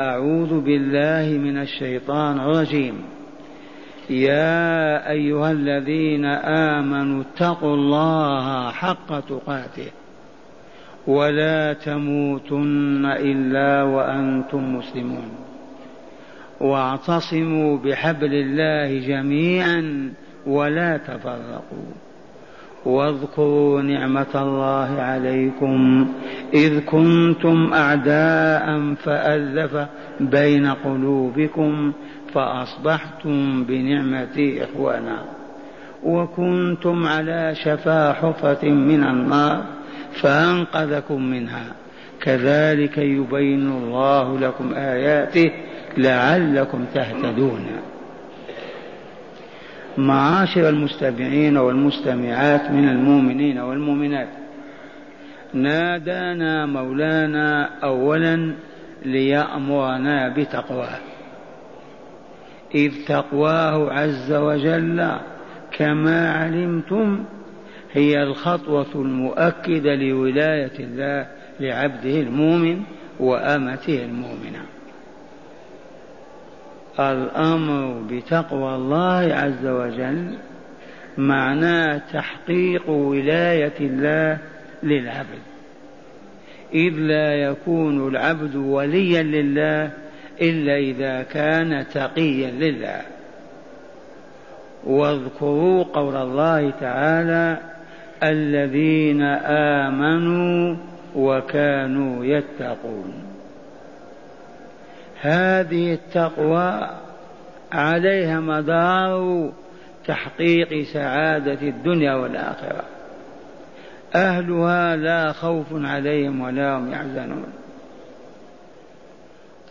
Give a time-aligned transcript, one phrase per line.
[0.00, 2.94] أعوذ بالله من الشيطان الرجيم.
[4.10, 6.24] يا أيها الذين
[6.74, 9.90] آمنوا اتقوا الله حق تقاته
[11.06, 15.30] ولا تموتن إلا وأنتم مسلمون.
[16.60, 20.12] واعتصموا بحبل الله جميعا
[20.46, 21.94] ولا تفرقوا.
[22.84, 26.08] واذكروا نعمة الله عليكم
[26.54, 29.76] إذ كنتم أعداء فألف
[30.20, 31.92] بين قلوبكم
[32.34, 35.24] فأصبحتم بنعمتي إخوانا
[36.02, 39.64] وكنتم على شفا حفرة من النار
[40.12, 41.66] فأنقذكم منها
[42.22, 45.50] كذلك يبين الله لكم آياته
[45.96, 47.66] لعلكم تهتدون
[49.98, 54.28] معاشر المستمعين والمستمعات من المؤمنين والمؤمنات.
[55.54, 58.54] نادانا مولانا اولا
[59.04, 60.98] ليأمرنا بتقواه.
[62.74, 65.10] إذ تقواه عز وجل
[65.72, 67.24] كما علمتم
[67.92, 71.26] هي الخطوة المؤكدة لولاية الله
[71.60, 72.82] لعبده المؤمن
[73.20, 74.73] وأمته المؤمنة.
[77.00, 80.34] الأمر بتقوى الله عز وجل
[81.18, 84.38] معناه تحقيق ولاية الله
[84.82, 85.42] للعبد.
[86.74, 89.90] إذ لا يكون العبد وليا لله
[90.42, 93.00] إلا إذا كان تقيا لله.
[94.84, 97.58] واذكروا قول الله تعالى
[98.22, 99.22] الذين
[99.82, 100.76] آمنوا
[101.16, 103.33] وكانوا يتقون.
[105.20, 106.90] هذه التقوى
[107.72, 109.52] عليها مدار
[110.06, 112.84] تحقيق سعادة الدنيا والآخرة.
[114.14, 117.52] أهلها لا خوف عليهم ولا هم يحزنون.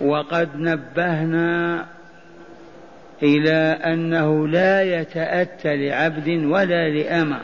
[0.01, 1.85] وقد نبهنا
[3.23, 7.39] إلى أنه لا يتأتى لعبد ولا لأمة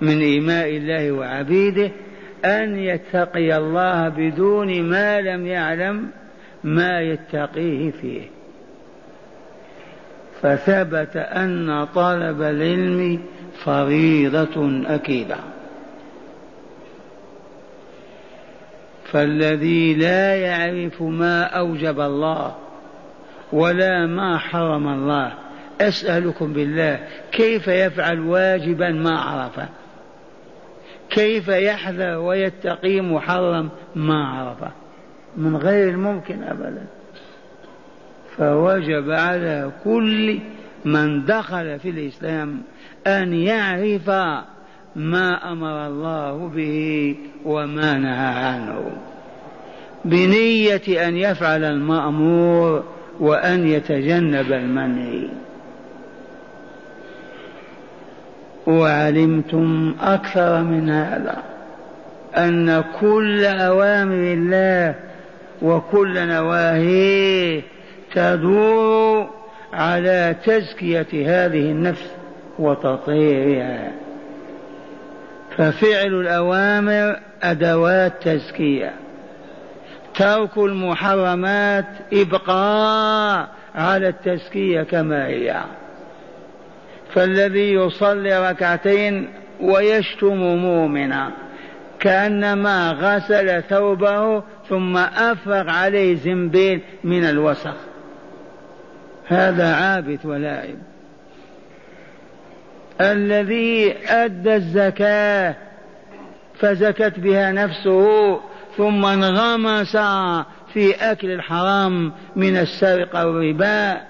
[0.00, 1.90] من إيماء الله وعبيده
[2.44, 6.10] أن يتقي الله بدون ما لم يعلم
[6.64, 8.22] ما يتقيه فيه.
[10.42, 13.20] فثبت أن طلب العلم
[13.64, 15.36] فريضة أكيدة.
[19.12, 22.54] فالذي لا يعرف ما أوجب الله
[23.52, 25.32] ولا ما حرم الله
[25.80, 27.00] أسألكم بالله
[27.32, 29.68] كيف يفعل واجبا ما عرفه
[31.10, 34.70] كيف يحذر ويتقي محرم ما عرفه
[35.36, 36.84] من غير الممكن أبدا.
[38.36, 40.38] فوجب على كل
[40.84, 42.62] من دخل في الإسلام
[43.06, 44.10] أن يعرف
[44.96, 48.90] ما أمر الله به وما نهى عنه.
[50.04, 52.84] بنية أن يفعل المأمور
[53.20, 55.28] وأن يتجنب المنهي
[58.66, 61.42] وعلمتم أكثر من هذا
[62.36, 64.94] أن كل أوامر الله
[65.62, 67.62] وكل نواهيه
[68.14, 69.30] تدور
[69.72, 72.10] على تزكية هذه النفس
[72.58, 73.92] وتطهيرها.
[75.56, 78.92] ففعل الأوامر أدوات تزكية.
[80.14, 85.62] ترك المحرمات إبقاء على التزكية كما هي.
[87.14, 89.28] فالذي يصلي ركعتين
[89.60, 91.30] ويشتم مؤمنا.
[92.00, 97.74] كأنما غسل ثوبه ثم أفرغ عليه زنبيل من الوسخ.
[99.26, 100.76] هذا عابث ولاعب
[103.00, 105.54] الذي أدى الزكاة
[106.60, 108.40] فزكت بها نفسه
[108.76, 109.96] ثم انغمس
[110.72, 114.00] في أكل الحرام من السرقة والربا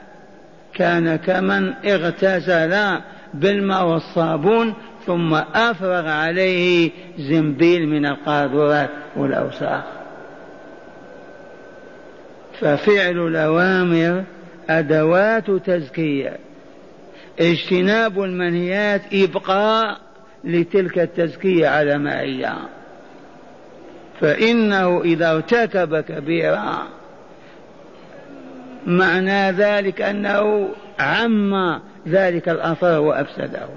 [0.74, 3.00] كان كمن اغتسل
[3.34, 4.74] بالماء والصابون
[5.08, 9.84] ثم أفرغ عليه زنبيل من القاذورات والأوساخ.
[12.60, 14.24] ففعل الأوامر
[14.70, 16.36] أدوات تزكية.
[17.40, 20.00] اجتناب المنهيات إبقاء
[20.44, 22.52] لتلك التزكية على ما هي.
[24.20, 26.82] فإنه إذا ارتكب كبيرا
[28.86, 30.68] معنى ذلك أنه
[30.98, 33.68] عم ذلك الأثر وأفسده.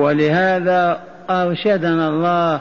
[0.00, 1.00] ولهذا
[1.30, 2.60] أرشدنا الله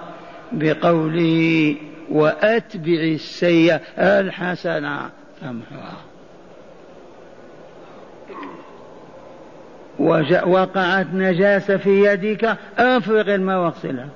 [0.52, 1.76] بقوله
[2.12, 5.10] وأتبع السيئة الحسنة.
[5.42, 6.10] تمحوها
[10.46, 14.10] وقعت نجاسة في يدك أفرغ الماء واغسلها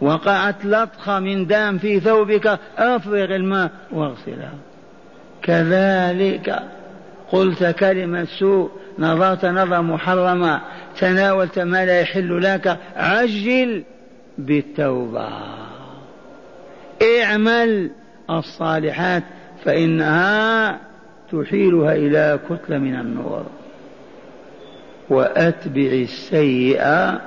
[0.00, 4.54] وقعت لطخة من دام في ثوبك أفرغ الماء واغسلها
[5.42, 6.62] كذلك
[7.32, 10.60] قلت كلمة سوء نظرت نظر محرمة
[10.98, 13.84] تناولت ما لا يحل لك عجل
[14.38, 15.28] بالتوبة.
[17.02, 17.90] اعمل
[18.30, 19.22] الصالحات
[19.64, 20.78] فإنها
[21.32, 23.46] تحيلها إلى كتلة من النور.
[25.10, 27.20] وأتبع السيئة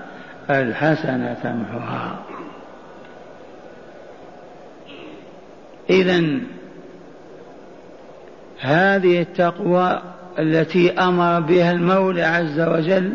[0.50, 2.20] الحسنة تمحها
[5.90, 6.40] إذا
[8.60, 10.02] هذه التقوى
[10.40, 13.14] التي أمر بها المولى عز وجل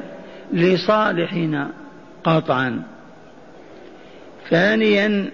[0.53, 1.71] لصالحنا
[2.25, 2.83] قطعا.
[4.51, 5.31] ثانيا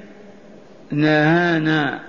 [0.90, 2.00] نهانا.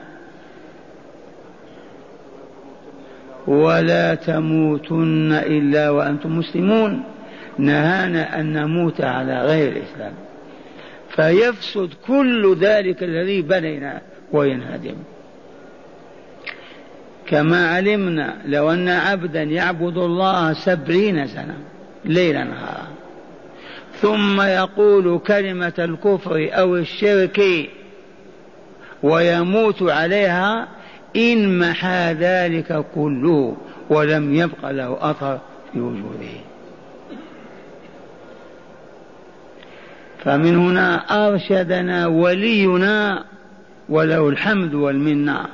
[3.47, 7.03] ولا تموتن إلا وأنتم مسلمون.
[7.57, 10.13] نهانا أن نموت على غير الإسلام.
[11.09, 14.01] فيفسد كل ذلك الذي بنيناه
[14.31, 14.95] وينهدم.
[17.27, 21.57] كما علمنا لو أن عبدا يعبد الله سبعين سنة
[22.05, 22.87] ليلا نهارا.
[24.01, 27.41] ثم يقول كلمة الكفر أو الشرك
[29.03, 30.67] ويموت عليها
[31.15, 33.57] إن محى ذلك كله
[33.89, 35.39] ولم يبق له أثر
[35.73, 36.37] في وجوده.
[40.23, 40.95] فمن هنا
[41.27, 43.23] أرشدنا ولينا
[43.89, 45.45] وله الحمد والمنة.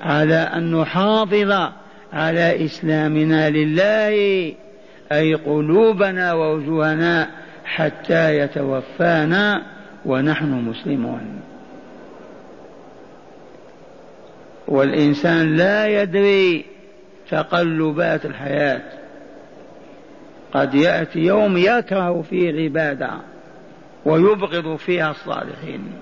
[0.00, 1.72] على أن نحافظ
[2.12, 4.54] على إسلامنا لله
[5.12, 7.30] أي قلوبنا ووجوهنا
[7.64, 9.62] حتى يتوفانا
[10.04, 11.40] ونحن مسلمون.
[14.68, 16.64] والإنسان لا يدري
[17.30, 18.82] تقلبات الحياة.
[20.52, 23.10] قد يأتي يوم يكره فيه العبادة
[24.04, 25.92] ويبغض فيها الصالحين.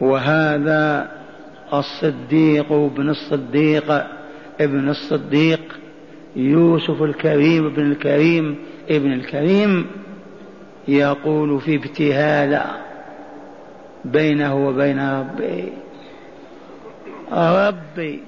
[0.00, 1.17] وهذا
[1.74, 4.06] الصديق ابن الصديق
[4.60, 5.78] ابن الصديق
[6.36, 8.56] يوسف الكريم ابن الكريم
[8.90, 9.86] ابن الكريم
[10.88, 12.60] يقول في ابتهال
[14.04, 15.68] بينه وبين ربه
[17.32, 18.20] ربي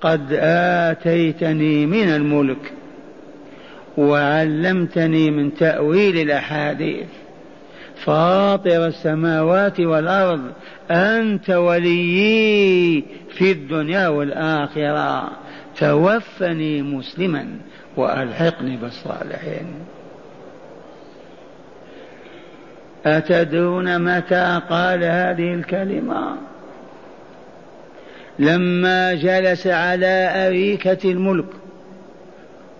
[0.00, 2.72] قد آتيتني من الملك
[3.96, 7.06] وعلمتني من تأويل الأحاديث.
[8.04, 10.52] فاطر السماوات والأرض
[10.90, 15.30] أنت وليي في الدنيا والآخرة.
[15.78, 17.46] توفني مسلما
[17.96, 19.66] وألحقني بالصالحين.
[23.06, 26.36] أتدرون متى قال هذه الكلمة؟
[28.38, 31.46] لما جلس على أريكة الملك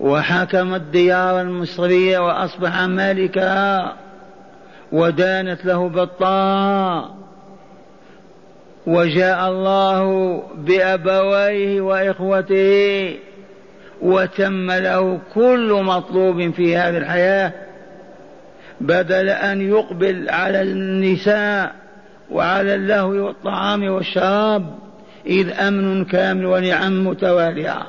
[0.00, 3.92] وحكم الديار المصرية وأصبح ملكا
[4.92, 7.14] ودانت له بالطاعة
[8.86, 13.16] وجاء الله بأبويه وإخوته
[14.02, 17.52] وتم له كل مطلوب في هذه الحياة
[18.80, 21.72] بدل أن يقبل على النساء
[22.30, 24.78] وعلى اللهو والطعام والشراب
[25.26, 27.82] إذ أمن كامل ونعم متوالية.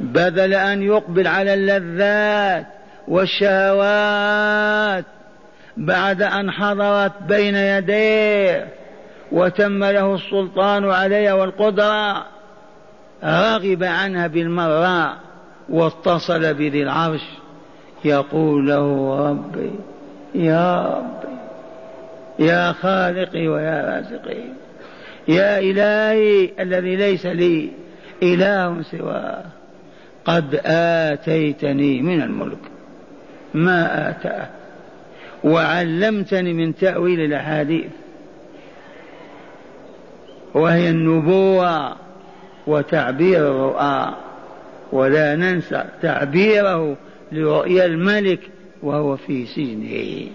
[0.00, 2.66] بدل أن يقبل على اللذات
[3.08, 5.04] والشهوات
[5.76, 8.68] بعد أن حضرت بين يديه
[9.32, 12.26] وتم له السلطان عليها والقدرة
[13.24, 15.16] رغب عنها بالمرة
[15.68, 17.24] واتصل بذي العرش
[18.04, 19.70] يقول له ربي
[20.34, 21.34] يا ربي
[22.38, 24.44] يا خالقي ويا رازقي
[25.28, 27.70] يا إلهي الذي ليس لي
[28.22, 29.44] إله سواه
[30.24, 32.73] قد آتيتني من الملك.
[33.54, 34.48] ما آتاه.
[35.44, 37.90] وعلمتني من تأويل الأحاديث.
[40.54, 41.96] وهي النبوة
[42.66, 44.14] وتعبير الرؤى
[44.92, 46.96] ولا ننسى تعبيره
[47.32, 48.40] لرؤيا الملك
[48.82, 50.30] وهو في سجنه.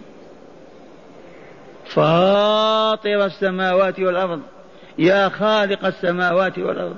[1.86, 4.42] فاطر السماوات والأرض.
[4.98, 6.98] يا خالق السماوات والأرض.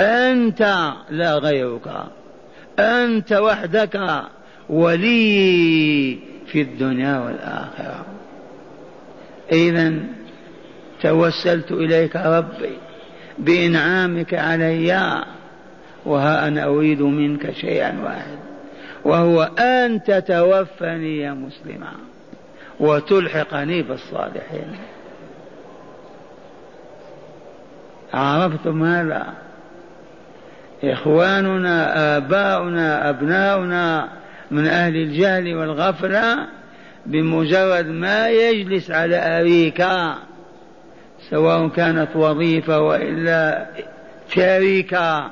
[0.00, 1.88] أنت لا غيرك.
[2.78, 4.22] أنت وحدك.
[4.68, 8.06] ولي في الدنيا والآخرة.
[9.52, 9.94] إذا
[11.02, 12.76] توسلت إليك ربي
[13.38, 15.24] بإنعامك علي
[16.04, 18.38] وها أنا أريد منك شيئا واحد
[19.04, 21.92] وهو أن تتوفني مسلما
[22.80, 24.76] وتلحقني بالصالحين.
[28.14, 29.26] عرفتم هذا؟
[30.84, 34.08] إخواننا آباؤنا أبناؤنا
[34.50, 36.46] من أهل الجهل والغفلة
[37.06, 40.14] بمجرد ما يجلس على أريكة
[41.30, 43.66] سواء كانت وظيفة وإلا
[44.34, 45.30] شريكة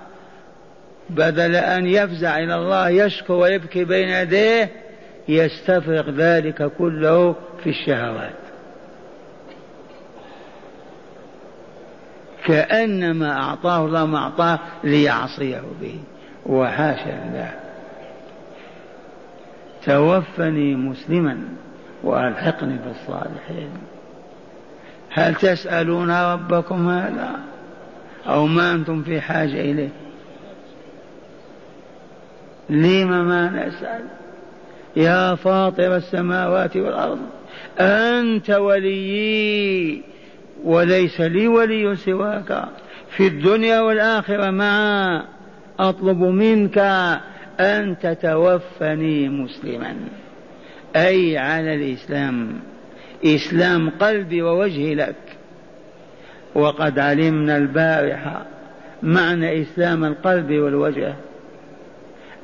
[1.11, 4.71] بدل أن يفزع إلى الله يشكو ويبكي بين يديه
[5.29, 8.35] يستفرغ ذلك كله في الشهوات.
[12.47, 15.99] كأنما أعطاه الله ما أعطاه ليعصيه به.
[16.47, 17.64] وحاشا الله.
[19.87, 21.39] توفني مسلما
[22.03, 23.71] وألحقني بالصالحين.
[25.11, 27.41] هل تسألون ربكم هذا
[28.27, 29.89] أو ما أنتم في حاجة إليه؟
[32.71, 34.05] لم ما نسأل؟
[34.97, 37.19] يا فاطر السماوات والأرض
[37.81, 40.03] أنت وليي
[40.65, 42.65] وليس لي ولي سواك.
[43.17, 45.25] في الدنيا والآخرة معا
[45.79, 46.79] أطلب منك
[47.61, 49.97] أن تتوفني مسلما.
[50.97, 52.61] أي على الإسلام.
[53.25, 55.17] إسلام قلبي ووجهي لك.
[56.55, 58.47] وقد علمنا البارحة
[59.03, 61.15] معنى إسلام القلب والوجه.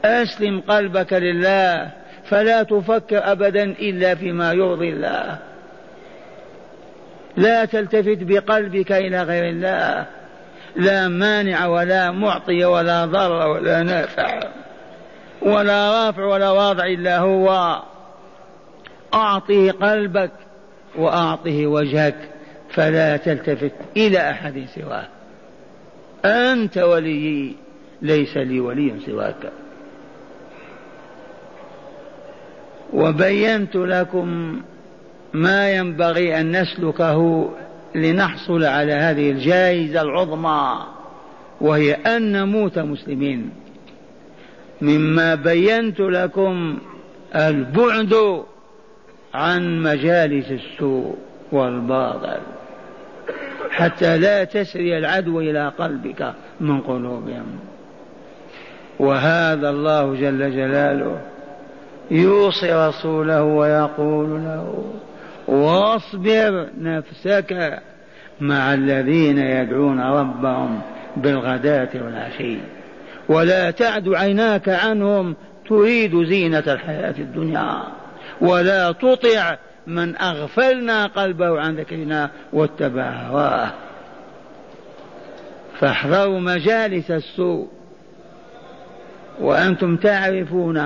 [0.05, 1.91] أسلم قلبك لله
[2.25, 5.39] فلا تفكر أبدا إلا فيما يرضي الله.
[7.37, 10.07] لا تلتفت بقلبك إلى غير الله.
[10.77, 14.41] لا مانع ولا معطي ولا ضر ولا نافع.
[15.43, 17.77] ولا رافع ولا واضع إلا هو.
[19.15, 20.31] أعطه قلبك
[20.97, 22.17] وأعطه وجهك
[22.71, 25.09] فلا تلتفت إلى أحد سواه
[26.25, 27.57] أنت وليي
[28.03, 29.53] ليس لي ولي سواك.
[32.93, 34.61] وبينت لكم
[35.33, 37.51] ما ينبغي أن نسلكه
[37.95, 40.87] لنحصل على هذه الجائزة العظمى
[41.61, 43.51] وهي أن نموت مسلمين.
[44.83, 46.79] مما بينت لكم
[47.35, 48.43] البعد
[49.35, 51.17] عن مجالس السوء
[51.53, 52.41] والباطل.
[53.71, 57.59] حتى لا تسري العدو إلى قلبك من قلوبهم.
[58.99, 61.21] وهذا الله جل جلاله
[62.11, 64.85] يوصي رسوله ويقول له
[65.49, 67.81] واصبر نفسك
[68.41, 70.81] مع الذين يدعون ربهم
[71.17, 72.57] بالغداة والعشي.
[73.31, 75.37] ولا تعد عيناك عنهم
[75.69, 77.83] تريد زينة الحياة الدنيا.
[78.41, 79.57] ولا تطع
[79.87, 83.73] من أغفلنا قلبه عن ذكرنا واتبع هواه
[85.81, 87.69] فاحذروا مجالس السوء.
[89.41, 90.83] وأنتم تعرفون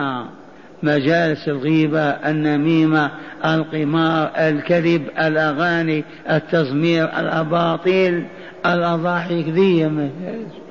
[0.83, 3.11] مجالس الغيبة النميمة
[3.45, 8.27] القمار الكذب الأغاني التزمير الأباطيل
[8.67, 10.64] الأضاحك ذي مجالس.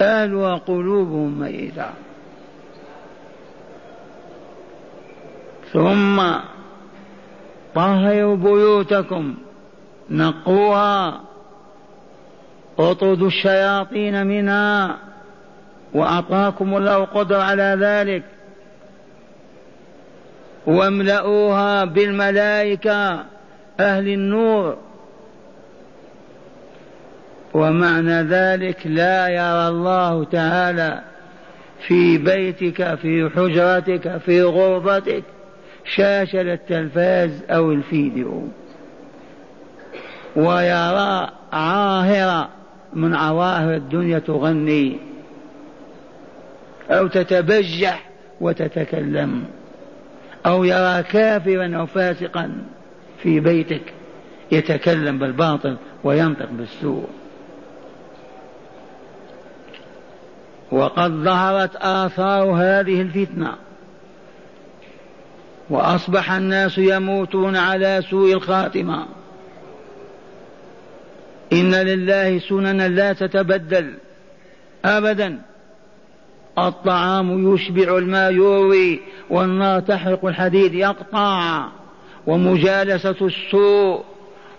[0.00, 1.90] أهلها قلوبهم ميتة
[5.72, 6.22] ثم
[7.74, 9.34] طهروا بيوتكم
[10.10, 11.20] نقوها.
[12.78, 14.96] اطردوا الشياطين منها
[15.94, 18.22] وأعطاكم الله قدرة على ذلك.
[20.66, 23.24] واملؤوها بالملائكة
[23.80, 24.85] أهل النور.
[27.56, 31.00] ومعنى ذلك لا يرى الله تعالى
[31.86, 35.22] في بيتك في حجرتك في غرفتك
[35.94, 38.48] شاشة التلفاز أو الفيديو.
[40.36, 42.48] ويرى عاهرة
[42.92, 44.98] من عواهر الدنيا تغني
[46.90, 48.10] أو تتبجح
[48.40, 49.44] وتتكلم
[50.46, 52.52] أو يرى كافرا أو فاسقا
[53.22, 53.92] في بيتك
[54.52, 57.08] يتكلم بالباطل وينطق بالسوء.
[60.70, 63.54] وقد ظهرت آثار هذه الفتنة.
[65.70, 69.06] وأصبح الناس يموتون على سوء الخاتمة.
[71.52, 73.94] إن لله سننا لا تتبدل
[74.84, 75.38] أبدا.
[76.58, 81.64] الطعام يشبع الماء يروي والنار تحرق الحديد يقطع.
[82.26, 84.04] ومجالسة السوء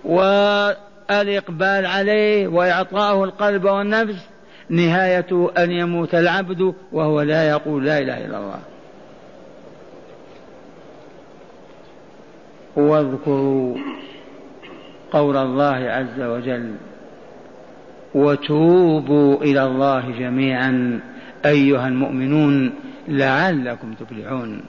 [0.03, 4.25] والإقبال عليه وإعطاءه القلب والنفس
[4.69, 8.59] نهاية أن يموت العبد وهو لا يقول لا إله إلا الله.
[12.75, 13.77] واذكروا
[15.11, 16.75] قول الله عز وجل
[18.15, 20.99] وتوبوا إلى الله جميعا
[21.45, 22.73] أيها المؤمنون
[23.07, 24.61] لعلكم تفلحون.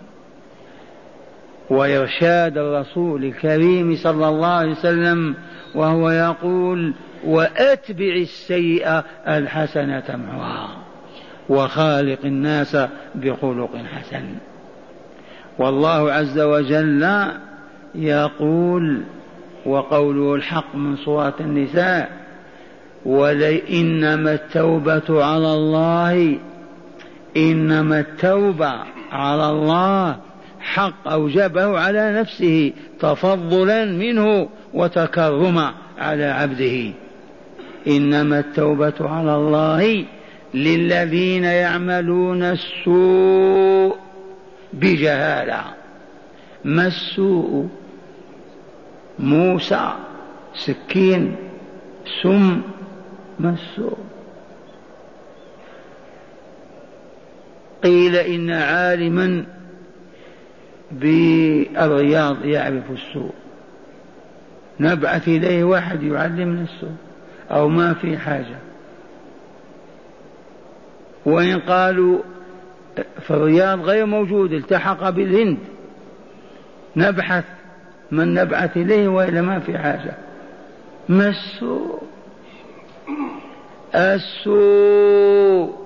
[1.70, 5.34] وإرشاد الرسول الكريم صلى الله عليه وسلم
[5.74, 6.94] وهو يقول
[7.24, 10.68] وأتبع السيئة الحسنة تمحوها
[11.48, 12.76] وخالق الناس
[13.14, 14.24] بخلق حسن.
[15.58, 17.26] والله عز وجل
[17.94, 19.02] يقول
[19.66, 22.10] وقوله الحق من سورة النساء
[23.04, 26.38] ولئنما التوبة على الله
[27.36, 28.72] إنما التوبة
[29.12, 30.16] على الله
[30.60, 36.92] حق أوجبه على نفسه تفضلا منه وتكرما على عبده.
[37.86, 40.04] إنما التوبة على الله
[40.54, 43.96] للذين يعملون السوء
[44.72, 45.64] بجهالة.
[46.64, 47.68] ما السوء؟
[49.18, 49.92] موسى
[50.54, 51.36] سكين
[52.22, 52.62] سم.
[53.40, 53.98] ما السوء؟
[57.82, 59.44] قيل إن عالما
[60.92, 63.32] بالرياض يعرف السوء.
[64.80, 66.96] نبعث إليه واحد يعلمنا السوء
[67.50, 68.58] أو ما في حاجة.
[71.26, 72.18] وإن قالوا
[73.20, 75.58] في الرياض غير موجود التحق بالهند.
[76.96, 77.44] نبحث
[78.10, 80.12] من نبعث إليه وإلا ما في حاجة.
[81.08, 82.02] ما السوء؟
[83.94, 85.78] السوء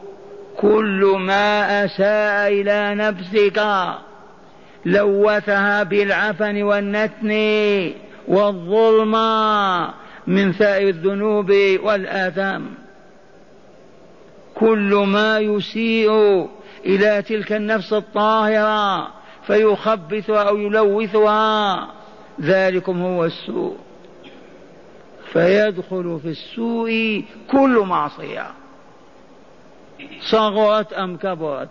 [0.57, 3.63] كل ما أساء إلى نفسك.
[4.87, 7.31] لوثها بالعفن والنتن
[8.29, 9.13] والظلم
[10.27, 11.51] من سائر الذنوب
[11.83, 12.67] والآثام.
[14.55, 16.49] كل ما يسيء
[16.87, 19.09] إلى تلك النفس الطاهرة
[19.47, 21.89] فيخبثها أو يلوثها
[22.41, 23.77] ذلكم هو السوء.
[25.33, 28.47] فيدخل في السوء كل معصية.
[30.21, 31.69] صغرت أم كبرت؟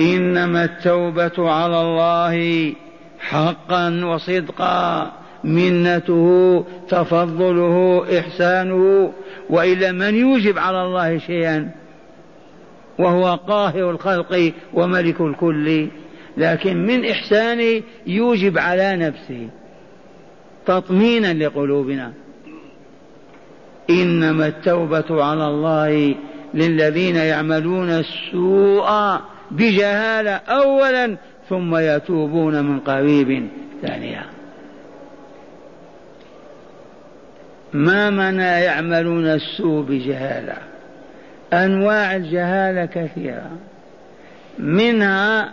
[0.00, 2.72] إنما التوبة على الله
[3.20, 5.12] حقا وصدقا.
[5.44, 9.12] منته تفضله إحسانه.
[9.50, 11.70] وإلا من يوجب على الله شيئا
[12.98, 15.88] وهو قاهر الخلق وملك الكل
[16.36, 19.48] لكن من إحسانه يوجب على نفسه
[20.66, 22.12] تطمينا لقلوبنا.
[23.90, 26.14] إنما التوبة على الله
[26.54, 29.20] للذين يعملون السوء
[29.52, 31.16] بجهالة أولا
[31.48, 33.48] ثم يتوبون من قريب
[33.82, 34.24] ثانيا.
[37.72, 40.56] ما معنى يعملون السوء بجهالة
[41.52, 43.50] أنواع الجهالة كثيرة.
[44.58, 45.48] منها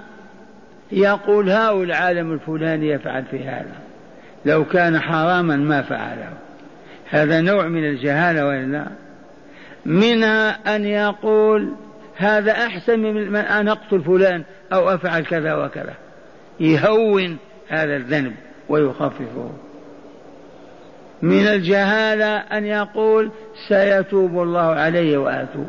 [0.91, 3.75] يقول هاو العالم الفلاني يفعل في هذا.
[4.45, 6.29] لو كان حراما ما فعله.
[7.09, 8.85] هذا نوع من الجهالة وإلا.
[9.85, 11.69] منها أن يقول
[12.19, 15.93] هذا أحسن من أن أقتل فلان أو أفعل كذا وكذا.
[16.59, 18.33] يهون هذا الذنب
[18.69, 19.51] ويخففه.
[21.21, 23.31] من الجهالة أن يقول
[23.67, 25.67] سيتوب الله علي وأتوب.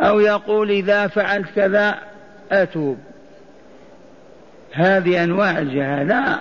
[0.00, 1.98] أو يقول إذا فعلت كذا
[2.52, 2.98] أتوب.
[4.72, 6.40] هذه أنواع الجهالة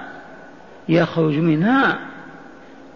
[0.90, 2.00] يخرج منها.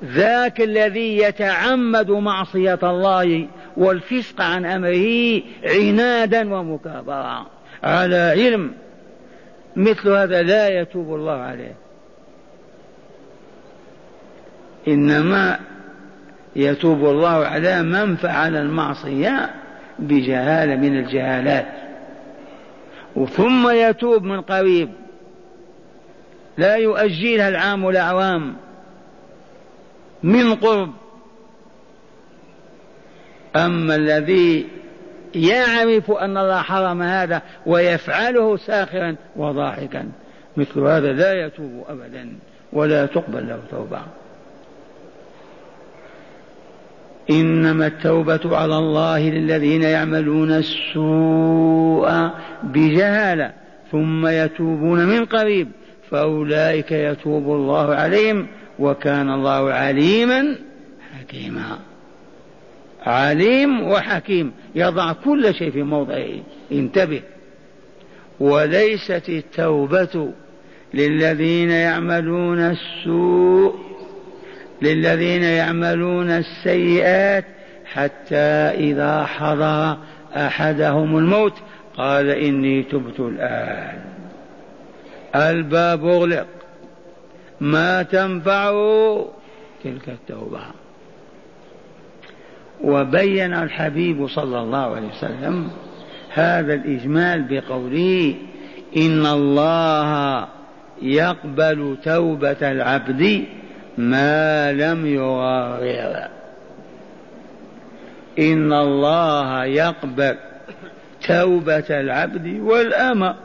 [0.05, 7.47] ذاك الذي يتعمد معصية الله والفسق عن أمره عنادا ومكابرة.
[7.83, 8.73] على علم
[9.75, 11.75] مثل هذا لا يتوب الله عليه.
[14.87, 15.59] إنما
[16.55, 19.49] يتوب الله على من فعل المعصية
[19.99, 21.67] بجهالة من الجهالات.
[23.29, 24.89] ثم يتوب من قريب.
[26.57, 28.55] لا يؤجلها العام والأعوام
[30.23, 30.93] من قرب.
[33.55, 34.67] أما الذي
[35.35, 40.05] يعرف أن الله حرم هذا ويفعله ساخرا وضاحكا
[40.57, 42.29] مثل هذا لا يتوب أبدا
[42.73, 44.01] ولا تقبل له توبة.
[47.29, 52.29] إنما التوبة على الله للذين يعملون السوء
[52.63, 53.53] بجهالة
[53.91, 55.67] ثم يتوبون من قريب
[56.11, 58.47] فأولئك يتوب الله عليهم
[58.79, 60.55] وكان الله عليما
[61.19, 61.79] حكيما.
[63.05, 66.29] عليم وحكيم يضع كل شيء في موضعه
[66.71, 67.21] انتبه.
[68.39, 70.31] وليست التوبة
[70.93, 73.75] للذين يعملون السوء
[74.81, 77.45] للذين يعملون السيئات
[77.85, 79.97] حتى إذا حضر
[80.35, 81.53] أحدهم الموت
[81.97, 84.01] قال إني تبت الآن.
[85.35, 86.47] الباب أغلق.
[87.61, 89.27] ما تنفعه
[89.83, 90.82] تلك التوبة؟
[92.83, 95.71] وبين الحبيب صلى الله عليه وسلم
[96.33, 98.35] هذا الإجمال بقوله
[98.97, 100.47] إن الله
[101.01, 103.43] يقبل توبة العبد
[103.97, 106.27] ما لم يغرر
[108.39, 110.35] إن الله يقبل
[111.27, 113.35] توبة العبد والأمة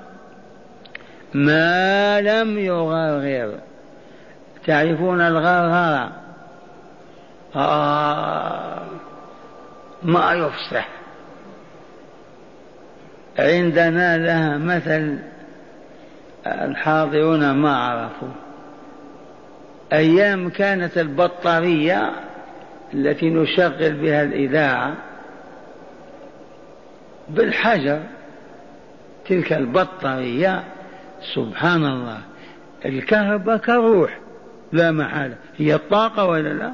[1.34, 3.54] ما لم يغرغر
[4.66, 6.12] تعرفون الغرغرة؟
[7.56, 8.82] آه.
[10.02, 10.88] ما يفصح
[13.38, 15.18] عندنا لها مثل
[16.46, 18.28] الحاضرون ما عرفوا.
[19.92, 22.12] أيام كانت البطارية
[22.94, 24.94] التي نشغل بها الإذاعة
[27.28, 28.00] بالحجر
[29.28, 30.64] تلك البطارية
[31.34, 32.18] سبحان الله
[32.84, 34.18] الكهرباء كروح
[34.72, 36.72] لا محالة هي الطاقة ولا لا؟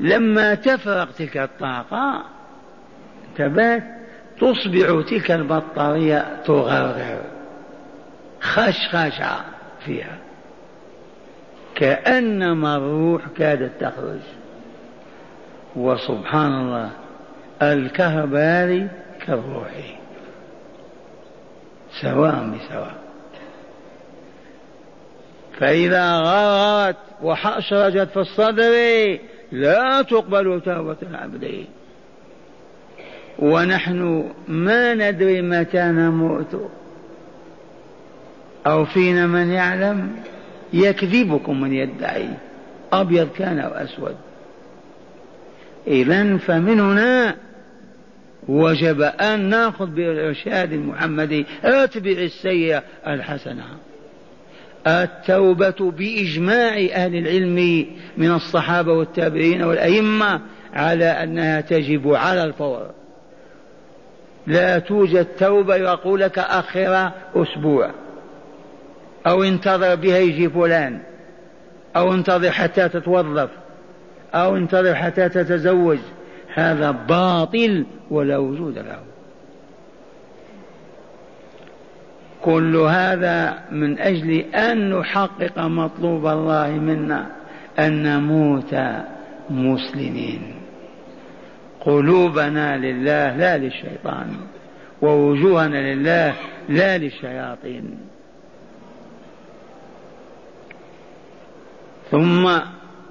[0.00, 2.24] لما تفرغ تلك الطاقة
[3.36, 3.82] تبات
[4.40, 7.20] تصبح تلك البطارية تغرغر.
[8.40, 9.40] خشخشة
[9.84, 10.18] فيها.
[11.74, 14.20] كأنما الروح كادت تخرج.
[15.76, 16.90] وسبحان الله
[17.62, 18.88] الكهرباء
[19.26, 19.98] كالروح
[22.00, 22.94] سواء بسواء.
[25.58, 29.18] فإذا غرت وحشرجت في الصدر
[29.54, 31.64] لا تقبل توبة العبد
[33.38, 36.70] ونحن ما ندري متى نموت.
[38.66, 40.16] أو فينا من يعلم؟
[40.72, 42.28] يكذبكم من يدعي.
[42.92, 44.16] أبيض كان أو أسود.
[45.86, 47.36] إذا فمن هنا
[48.48, 53.64] وجب أن نأخذ بالإرشاد المحمدي اتبع السيئة الحسنة.
[54.86, 60.40] التوبة بإجماع أهل العلم من الصحابة والتابعين والأئمة
[60.74, 62.90] على أنها تجب على الفور.
[64.46, 67.90] لا توجد توبة يقول لك أخر أسبوع.
[69.26, 71.00] أو انتظر بها يجي فلان.
[71.96, 73.50] أو انتظر حتى تتوظف.
[74.34, 75.98] أو انتظر حتى تتزوج.
[76.54, 79.13] هذا باطل ولا وجود له.
[82.44, 87.26] كل هذا من أجل أن نحقق مطلوب الله منا
[87.78, 88.76] أن نموت
[89.50, 90.54] مسلمين.
[91.80, 94.28] قلوبنا لله لا للشيطان
[95.02, 96.34] ووجوهنا لله
[96.68, 97.98] لا للشياطين.
[102.10, 102.50] ثم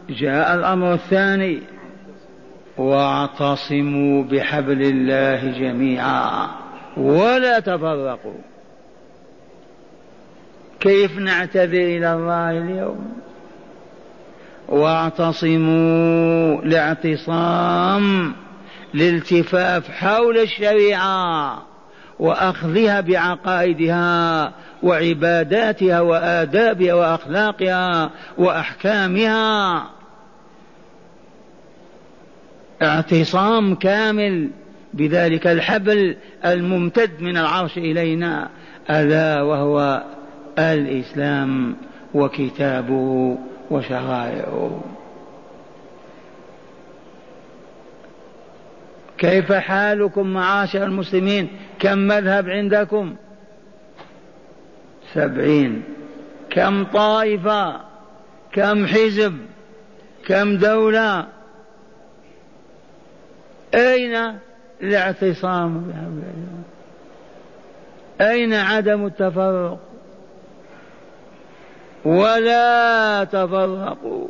[0.10, 1.60] جاء الأمر الثاني
[2.78, 6.48] واعتصموا بحبل الله جميعا
[6.98, 8.53] ولا تفرقوا.
[10.84, 13.14] كيف نعتذر إلى الله اليوم؟
[14.70, 18.34] واعتصموا الاعتصام
[18.96, 21.64] الالتفاف حول الشريعة
[22.20, 24.52] وأخذها بعقائدها
[24.84, 29.84] وعباداتها وآدابها وأخلاقها وأحكامها.
[32.82, 34.50] اعتصام كامل
[34.94, 38.50] بذلك الحبل الممتد من العرش إلينا
[38.90, 40.04] ألا وهو
[40.60, 41.76] الإسلام
[42.14, 43.38] وكتابه
[43.72, 44.82] وشرائعه.
[49.18, 53.16] كيف حالكم معاشر المسلمين؟ كم مذهب عندكم؟
[55.14, 55.84] سبعين.
[56.50, 57.82] كم طائفة؟
[58.52, 59.38] كم حزب؟
[60.26, 61.28] كم دولة؟
[63.76, 64.40] أين
[64.82, 66.64] الاعتصام؟ الله
[68.22, 69.93] أين عدم التفرق؟
[72.06, 74.28] ولا تفرقوا.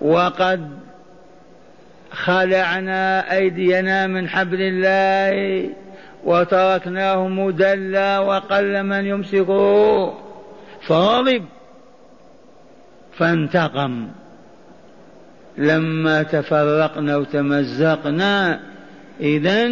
[0.00, 0.70] وقد
[2.10, 5.70] خلعنا أيدينا من حبل الله
[6.24, 10.14] وتركناه مدلى وقل من يمسكه
[10.86, 11.44] فغضب.
[13.18, 14.08] فانتقم.
[15.58, 18.60] لما تفرقنا وتمزقنا
[19.20, 19.70] إذا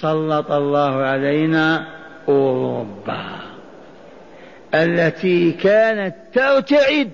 [0.00, 1.86] سلط الله علينا
[2.28, 3.43] أوروبا.
[4.74, 7.10] التي كانت ترتعد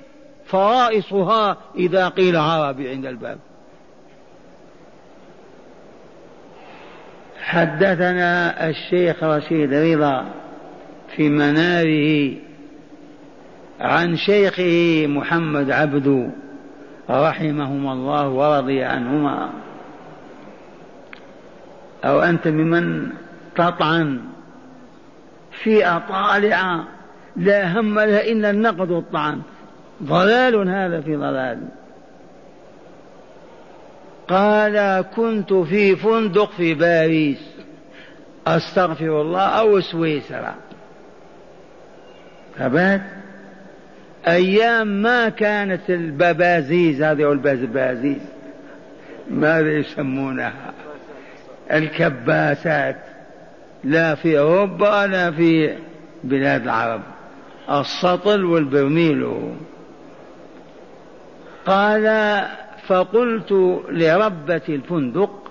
[0.46, 3.38] فرائصها إذا قيل عربي عند الباب.
[7.40, 10.24] حدثنا الشيخ رشيد رضا
[11.16, 12.36] في مناره
[13.80, 16.28] عن شيخه محمد عبدو
[17.10, 19.50] رحمهما الله ورضي عنهما.
[22.04, 23.12] أو أنت ممن
[23.56, 24.20] تطعن
[25.62, 26.84] في أطالع
[27.40, 29.40] لا هم لها إلا النقد والطعن
[30.02, 31.58] ضلال هذا في ضلال.
[34.28, 37.50] قال كنت في فندق في باريس.
[38.46, 40.54] أستغفر الله أو سويسرا.
[42.58, 43.00] فبات
[44.28, 48.22] أيام ما كانت الببازيز هذه أو البزبازيز
[49.30, 50.72] ماذا يسمونها.
[51.72, 52.96] الكباسات.
[53.84, 55.76] لا في أوروبا لا في
[56.24, 57.00] بلاد العرب.
[57.70, 59.52] السطل والبرميل.
[61.66, 62.06] قال
[62.86, 63.52] فقلت
[63.88, 65.50] لربة الفندق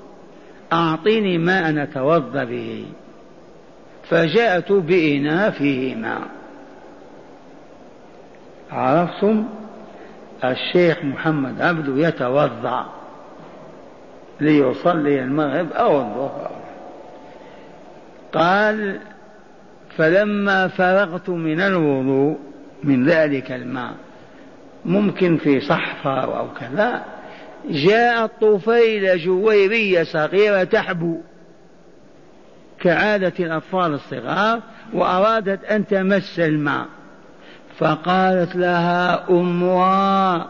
[0.73, 2.85] أعطيني ماء نتوضأ به.
[4.03, 6.21] فجاءت بإناء فيه ماء
[8.71, 9.45] عرفتم؟
[10.43, 12.85] الشيخ محمد عبده يتوضأ
[14.41, 16.51] ليصلي المغرب أو الظهر.
[18.33, 18.99] قال
[19.99, 22.37] فلما فرغت من الوضوء
[22.83, 23.93] من ذلك الماء
[24.85, 27.05] ممكن في صحفة أو كذا
[27.69, 31.17] جاءت طفيلة جويرية صغيرة تحبو.
[32.79, 34.61] كعادة الأطفال الصغار
[34.93, 36.85] وأرادت أن تمس الماء.
[37.77, 40.47] فقالت لها أمها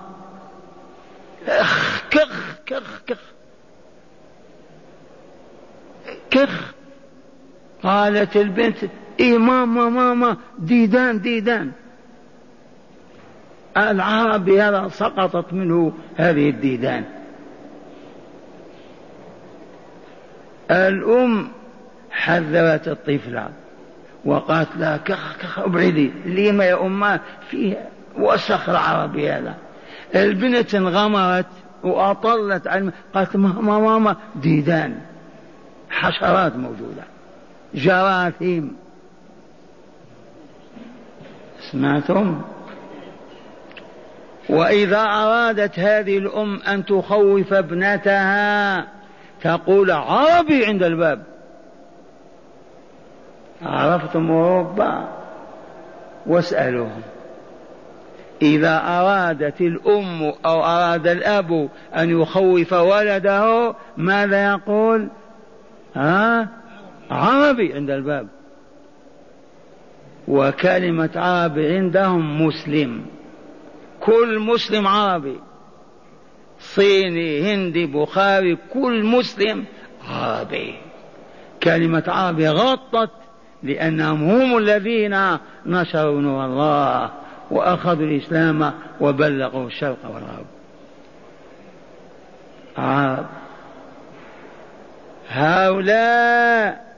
[1.48, 3.22] أخ كخ كخ كخ
[6.32, 6.74] كخ.
[7.84, 8.78] قالت البنت
[9.20, 11.72] إيه ماما ديدان ديدان.
[13.78, 17.04] العربي هذا سقطت منه هذه الديدان.
[20.72, 21.48] الأم
[22.12, 23.50] حذرت الطفلة
[24.26, 26.12] وقالت لها كخ كخ أبعدي.
[26.26, 29.56] لما يا أمة؟ فيه وسخ العربي هذا.
[30.16, 31.46] البنت انغمرت
[31.84, 32.92] وأطلت علم.
[33.14, 35.00] قالت ماما ماما ديدان.
[35.90, 37.04] حشرات موجودة.
[37.76, 38.76] جراثيم.
[41.72, 42.42] سمعتم
[44.50, 48.88] وإذا أرادت هذه الأم أن تخوف ابنتها
[49.42, 51.24] تقول عربي عند الباب.
[53.62, 55.08] عرفتم أوروبا؟
[56.26, 57.02] واسألوهم.
[58.42, 65.08] إذا أرادت الأم أو أراد الأب أن يخوف ولده ماذا يقول؟
[65.96, 66.48] ها؟
[67.12, 68.28] عربي عند الباب.
[70.30, 73.06] وكلمة عربي عندهم مسلم.
[74.00, 75.40] كل مسلم عربي.
[76.60, 79.66] صيني هندي بخاري كل مسلم
[80.10, 80.76] عربي.
[81.64, 83.12] كلمة عربي غطت
[83.64, 87.10] لأنهم هم الذين نشروا نور الله
[87.52, 90.46] وأخذوا الإسلام وبلغوا الشرق والغرب.
[92.78, 93.26] عرب.
[95.30, 96.90] هؤلاء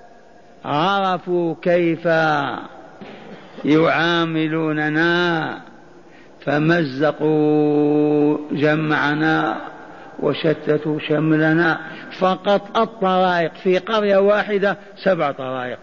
[0.66, 2.08] عرفوا كيف
[3.66, 5.58] يعاملوننا
[6.46, 9.62] فمزقوا جمعنا
[10.20, 11.80] وشتتوا شملنا
[12.20, 13.52] فقط الطرائق.
[13.64, 15.80] في قرية واحدة سبع طرائق.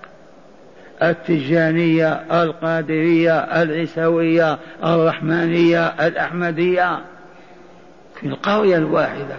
[1.02, 2.12] التجانية
[2.42, 6.98] القادرية العيسوية الرحمانية الأحمدية.
[8.20, 9.36] في القرية الواحدة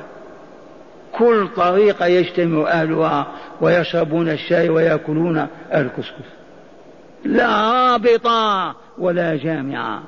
[1.17, 3.28] كل طريقة يجتمع أهلها
[3.62, 6.38] ويشربون الشاي ويأكلون الكسكس.
[7.25, 10.03] لا رابطة ولا جامعة.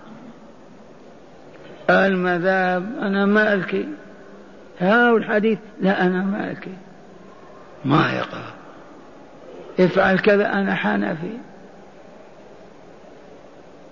[1.89, 3.88] المذهب أنا مالكي
[4.80, 6.74] ها الحديث؟ لا أنا مالكي
[7.86, 8.54] ما يقرأ
[9.80, 11.38] افعل كذا أنا حنفي.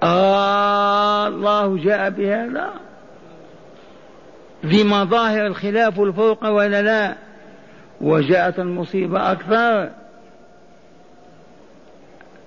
[0.03, 2.69] آه الله جاء بهذا
[4.63, 7.15] بمظاهر الخلاف والفرق ولا لا؟
[8.01, 9.89] وجاءت المصيبة أكثر.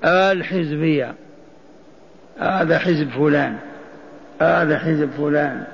[0.05, 1.15] الحزبية.
[2.39, 3.59] هذا حزب فلان.
[4.41, 5.65] هذا حزب فلان.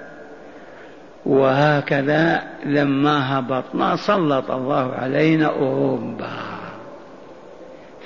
[1.26, 6.30] وهكذا لما هبطنا سلط الله علينا أوروبا.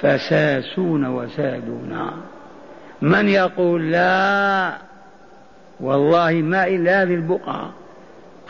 [0.01, 2.13] فساسون وسادونا.
[3.03, 4.73] من يقول لا؟
[5.81, 7.73] والله ما إلا هذه البقعة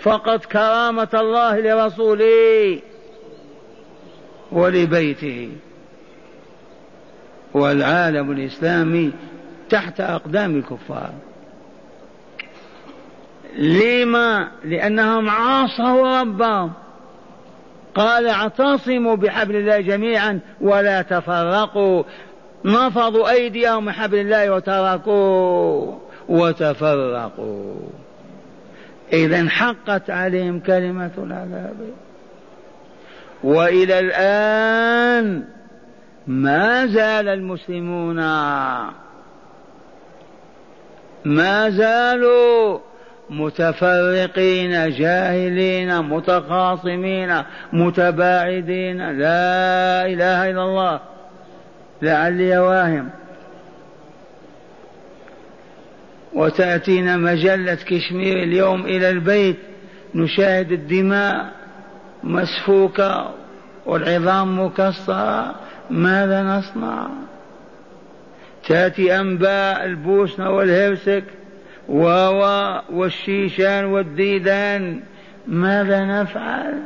[0.03, 2.81] فقط كرامة الله لرسوله
[4.53, 5.53] ولبيته.
[7.55, 9.13] والعالم الإسلامي
[9.71, 11.11] تحت أقدام الكفار.
[13.59, 16.73] لما؟ لأنهم عاصوا ربهم.
[17.95, 22.03] قال اعتصموا بحبل الله جميعا ولا تفرقوا.
[22.65, 27.75] نفضوا أيديهم من حبل الله وتركوا وتفرقوا.
[29.13, 31.77] إذا حقت عليهم كلمة العذاب.
[33.45, 35.45] وإلى الآن
[36.27, 38.17] ما زال المسلمون
[41.25, 42.79] ما زالوا
[43.31, 48.97] متفرقين جاهلين متخاصمين متباعدين.
[48.97, 51.01] لا إله إلا الله.
[52.03, 53.11] لعلي واهم
[56.33, 59.57] وتأتينا مجلة كشمير اليوم إلى البيت.
[60.15, 61.53] نشاهد الدماء
[62.25, 63.31] مسفوكة
[63.87, 65.55] والعظام مكسرة.
[65.93, 67.09] ماذا نصنع؟
[68.69, 71.25] تأتي أنباء البوسنة والهرسك
[72.91, 75.01] والشيشان والديدان
[75.47, 76.83] ماذا نفعل؟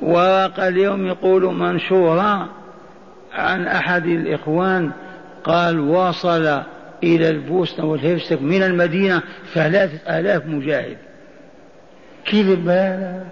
[0.00, 2.48] ورق اليوم يقول منشورا
[3.32, 4.90] عن أحد الإخوان
[5.44, 6.62] قال وصل
[7.02, 9.22] إلى البوسنة والهرسك من المدينة
[9.54, 10.96] ثلاثة آلاف مجاهد.
[12.24, 13.26] كذب هذا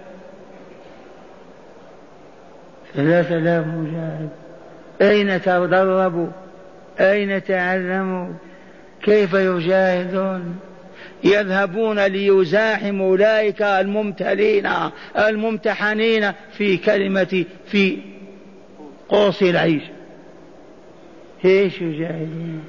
[2.97, 4.29] ثلاثة آلاف مجاهد
[5.01, 6.27] أين تدربوا
[6.99, 8.33] أين تعلموا
[9.03, 10.59] كيف يجاهدون؟
[11.23, 14.69] يذهبون ليزاحموا أولئك الممتلين
[15.17, 17.97] الممتحنين في كلمة في
[19.09, 19.83] قوس العيش.
[21.45, 22.63] إيش يجاهدون؟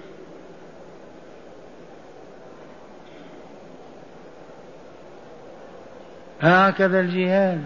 [6.41, 7.61] هكذا الجهاد.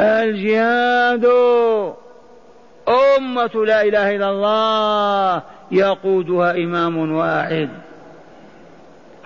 [0.00, 1.24] الجهاد.
[2.88, 7.68] أمة لا إله إلا الله يقودها إمام واحد.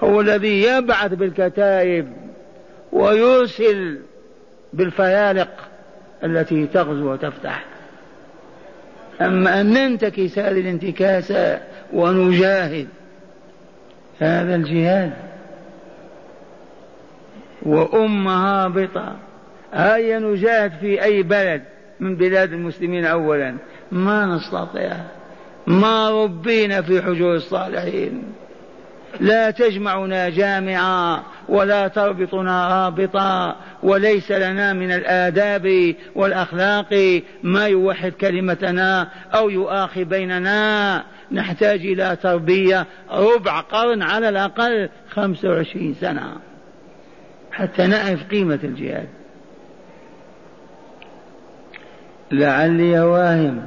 [0.04, 2.12] هو الذي يبعث بالكتائب
[2.92, 4.00] ويرسل
[4.72, 5.48] بالفيالق
[6.24, 7.64] التي تغزو وتفتح.
[9.20, 11.60] أما أن ننتكس هذه الانتكاسة
[11.92, 12.88] ونجاهد
[14.20, 15.12] هذا الجهاد.
[17.62, 19.16] وأمة هابطة.
[19.76, 21.62] هيا نجاهد في أي بلد
[22.00, 23.56] من بلاد المسلمين أولا.
[23.92, 24.96] ما نستطيع.
[25.66, 28.22] ما ربينا في حجور الصالحين.
[29.20, 39.50] لا تجمعنا جامعا ولا تربطنا رابطا وليس لنا من الآداب والأخلاق ما يوحد كلمتنا أو
[39.50, 41.02] يؤاخي بيننا.
[41.32, 46.32] نحتاج إلى تربية ربع قرن على الأقل خمسة وعشرين سنة.
[47.52, 49.08] حتى نعرف قيمة الجهاد.
[52.32, 53.66] لعلي واهم.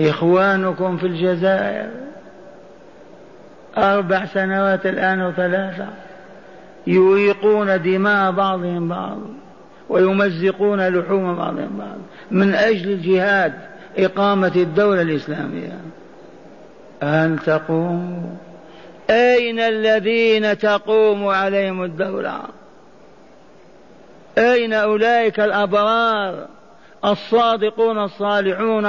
[0.00, 1.90] إخوانكم في الجزائر.
[3.78, 5.86] أربع سنوات الآن وثلاثة.
[6.86, 9.18] يريقون دماء بعضهم بعض
[9.88, 11.98] ويمزقون لحوم بعضهم بعض.
[12.30, 13.52] من أجل الجهاد
[13.98, 15.78] إقامة الدولة الإسلامية.
[17.02, 18.36] هل تقوم
[19.10, 22.40] أين الذين تقوم عليهم الدولة؟
[24.38, 26.46] أين أولئك الأبرار؟
[27.04, 28.86] الصادقون الصالحون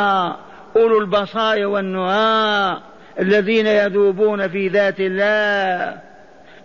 [0.75, 2.77] أولو البصائر والنهى
[3.19, 5.97] الذين يذوبون في ذات الله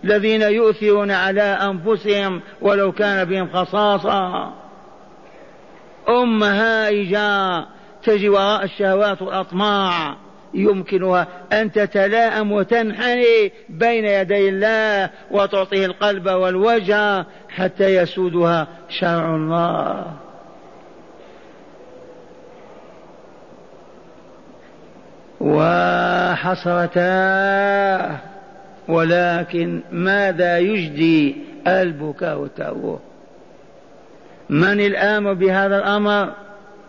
[0.03, 4.53] الذين يؤثرون على أنفسهم ولو كان بهم خصاصة.
[6.09, 7.65] أم هائجة
[8.03, 10.15] تجي وراء الشهوات والأطماع
[10.53, 20.26] يمكنها أن تتلاءم وتنحني بين يدي الله وتعطيه القلب والوجه حتى يسودها شرع الله.
[26.87, 28.17] وحسرتاه
[28.87, 31.35] ولكن ماذا يجدي
[31.67, 32.99] البكاء والتأوه؟
[34.49, 36.33] من الآمر بهذا الأمر؟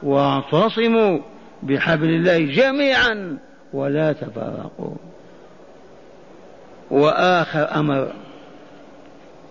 [0.03, 1.19] واعتصموا
[1.63, 3.39] بحبل الله جميعا
[3.73, 4.95] ولا تفرقوا.
[6.91, 8.13] وآخر أمر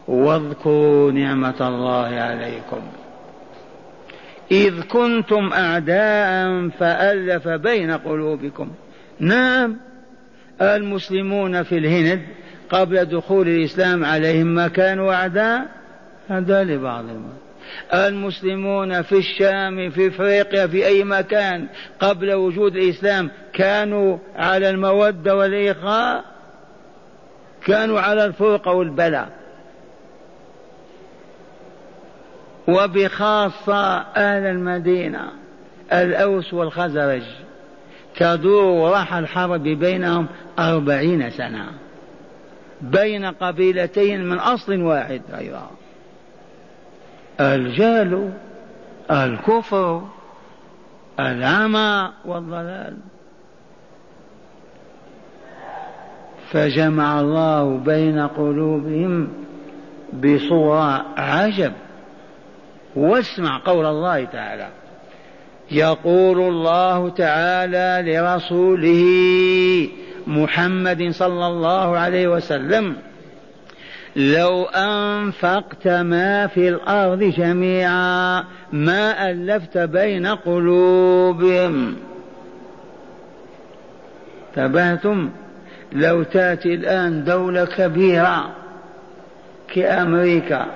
[0.07, 2.81] واذكروا نعمة الله عليكم.
[4.51, 8.71] إذ كنتم أعداء فألف بين قلوبكم.
[9.19, 9.77] نعم.
[10.61, 12.21] المسلمون في الهند
[12.69, 15.65] قبل دخول الإسلام عليهم ما كانوا أعداء
[16.29, 17.29] هذا لبعضهم
[17.93, 21.67] المسلمون في الشام في إفريقيا في أي مكان
[21.99, 26.23] قبل وجود الإسلام كانوا على المودة والاخاء
[27.65, 29.29] كانوا على الفرقه والبلاء.
[32.67, 35.31] وبخاصة أهل المدينة
[35.93, 37.23] الأوس والخزرج.
[38.17, 40.27] تدور رح الحرب بينهم
[40.59, 41.65] أربعين سنة.
[42.81, 45.69] بين قبيلتين من أصل واحد أيضا
[47.39, 48.33] الجهل
[49.11, 50.07] الكفر
[51.19, 52.97] العمى والضلال.
[56.51, 59.27] فجمع الله بين قلوبهم
[60.13, 61.73] بصورة عجب.
[62.95, 64.67] واسمع قول الله تعالى.
[65.71, 69.03] يقول الله تعالى لرسوله
[70.27, 72.95] محمد صلى الله عليه وسلم
[74.15, 81.95] لو أنفقت ما في الأرض جميعا ما ألفت بين قلوبهم.
[84.55, 85.29] تبهتم؟
[85.91, 88.49] لو تأتي الآن دولة كبيرة
[89.75, 90.67] كأمريكا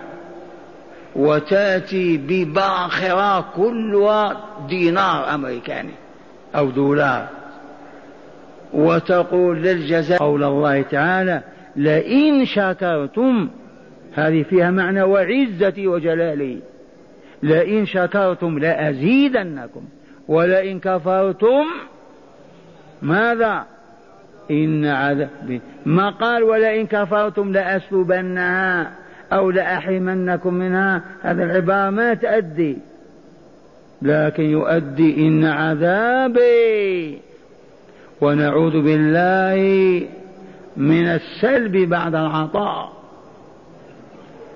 [1.15, 4.37] وتأتي بباخرة كلها
[4.69, 5.93] دينار أمريكاني
[6.55, 7.27] أو دولار.
[8.73, 11.41] وتقول للجزاء قول الله تعالى
[11.75, 13.49] لئن شكرتم
[14.13, 16.59] هذه فيها معنى وعزتي وجلالي.
[17.43, 19.81] لئن شكرتم لأزيدنكم
[20.27, 21.65] ولئن كفرتم
[23.01, 23.65] ماذا؟
[24.51, 25.61] إن عذابي.
[25.85, 29.00] ما قال ولئن كفرتم لأسلبنها.
[29.31, 31.01] أو لأحرمنكم منها.
[31.21, 32.77] هذا العبارة ما تأدي.
[34.01, 37.19] لكن يؤدي إن عذابي
[38.21, 40.07] ونعوذ بالله
[40.77, 42.91] من السلب بعد العطاء.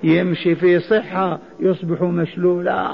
[0.02, 2.90] يمشي في صحة يصبح مشلولا.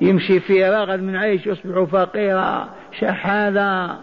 [0.00, 2.68] يمشي في رغد من عيش يصبح فقيرا.
[3.00, 3.96] شحاذا.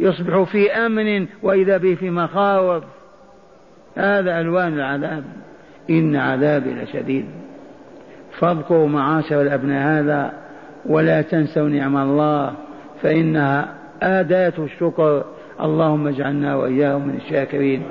[0.00, 2.84] يصبح في أمن وإذا به في مخاوف.
[3.96, 5.24] هذا ألوان العذاب.
[5.90, 7.24] إن عذابي لشديد.
[8.38, 10.32] فاذكروا معاشر الأبناء هذا
[10.86, 12.52] ولا تنسوا نعم الله
[13.02, 13.68] فإنها
[14.02, 15.24] أداة الشكر.
[15.60, 17.82] اللهم اجعلنا وإياهم من الشاكرين.